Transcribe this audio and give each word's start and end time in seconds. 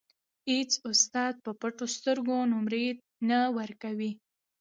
اېڅ 0.49 0.71
استاد 0.89 1.33
په 1.45 1.51
پټو 1.59 1.85
سترګو 1.95 2.37
نومرې 2.51 2.85
نه 3.29 3.39
ورکوي. 3.57 4.11